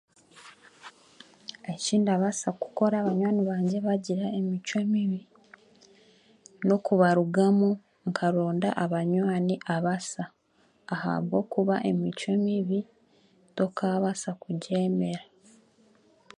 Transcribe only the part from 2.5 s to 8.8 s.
kukora baanywani bangye baagira emicwe mibi n'okubarugamu nkaronda